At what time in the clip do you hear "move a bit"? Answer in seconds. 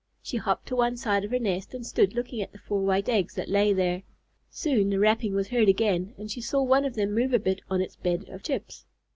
7.13-7.61